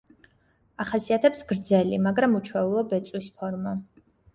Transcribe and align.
ახასიათებს 0.85 1.47
გრძელი, 1.53 2.03
მაგრამ 2.09 2.37
უჩვეულო 2.43 2.87
ბეწვის 2.93 3.33
ფორმა. 3.41 3.81